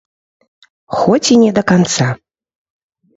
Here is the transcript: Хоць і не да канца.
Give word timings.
Хоць 0.99 1.27
і 1.35 1.37
не 1.43 1.51
да 1.57 1.63
канца. 1.73 2.07